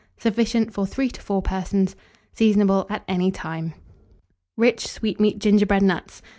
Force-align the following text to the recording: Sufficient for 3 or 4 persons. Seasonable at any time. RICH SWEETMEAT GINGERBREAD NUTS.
Sufficient 0.17 0.73
for 0.73 0.87
3 0.87 1.11
or 1.19 1.21
4 1.21 1.41
persons. 1.43 1.95
Seasonable 2.33 2.87
at 2.89 3.03
any 3.07 3.29
time. 3.29 3.75
RICH 4.57 4.87
SWEETMEAT 4.87 5.37
GINGERBREAD 5.37 5.83
NUTS. 5.83 6.23